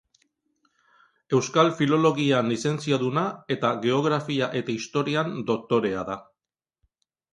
[1.39, 6.17] Euskal Filologian lizentziaduna eta Geografia eta Historian doktorea da.